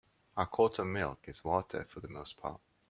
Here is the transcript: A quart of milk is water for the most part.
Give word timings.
A 0.35 0.47
quart 0.47 0.79
of 0.79 0.87
milk 0.87 1.19
is 1.27 1.43
water 1.43 1.85
for 1.87 1.99
the 1.99 2.07
most 2.07 2.35
part. 2.37 2.59